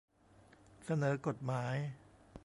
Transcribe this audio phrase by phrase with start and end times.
[0.85, 1.75] เสนอกฎหมาย